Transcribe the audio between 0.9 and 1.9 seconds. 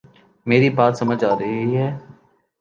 سمجھ آ رہی ہے